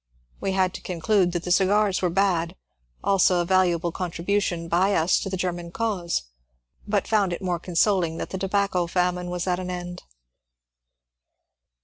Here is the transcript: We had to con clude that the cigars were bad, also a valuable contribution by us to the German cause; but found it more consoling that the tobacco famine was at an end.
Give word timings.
We 0.39 0.53
had 0.53 0.73
to 0.73 0.81
con 0.81 0.99
clude 0.99 1.31
that 1.33 1.43
the 1.43 1.51
cigars 1.51 2.01
were 2.01 2.09
bad, 2.09 2.55
also 3.03 3.39
a 3.39 3.45
valuable 3.45 3.91
contribution 3.91 4.67
by 4.67 4.95
us 4.95 5.19
to 5.19 5.29
the 5.29 5.37
German 5.37 5.69
cause; 5.69 6.23
but 6.87 7.07
found 7.07 7.33
it 7.33 7.39
more 7.43 7.59
consoling 7.59 8.17
that 8.17 8.31
the 8.31 8.39
tobacco 8.39 8.87
famine 8.87 9.29
was 9.29 9.45
at 9.45 9.59
an 9.59 9.69
end. 9.69 10.01